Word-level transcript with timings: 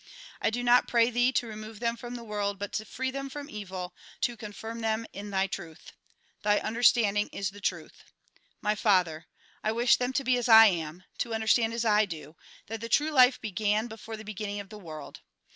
I 0.41 0.49
do 0.49 0.63
not 0.63 0.87
pray 0.87 1.11
Thee 1.11 1.31
to 1.33 1.45
remove 1.45 1.79
them 1.79 1.95
I'rom 2.01 2.15
the 2.15 2.23
world, 2.23 2.57
but 2.57 2.71
to 2.71 2.85
free 2.85 3.11
them 3.11 3.29
from 3.29 3.51
evil; 3.51 3.93
to 4.21 4.35
confirm 4.35 4.79
them 4.81 5.05
in 5.13 5.29
Thy 5.29 5.45
truth. 5.45 5.91
Thy 6.41 6.57
understanding 6.57 7.29
is 7.31 7.51
the 7.51 7.61
truth. 7.61 8.05
My 8.63 8.73
Father! 8.73 9.27
I 9.63 9.71
wish 9.71 9.97
them 9.97 10.11
to 10.13 10.23
be 10.23 10.39
as 10.39 10.49
I 10.49 10.65
am; 10.65 11.03
to 11.19 11.35
understand 11.35 11.73
as 11.75 11.85
I 11.85 12.05
do, 12.05 12.35
that 12.65 12.81
the 12.81 12.89
true 12.89 13.11
life 13.11 13.39
began 13.39 13.85
before 13.85 14.17
the 14.17 14.25
beginning 14.25 14.59
of 14.59 14.69
the 14.69 14.79
world. 14.79 15.21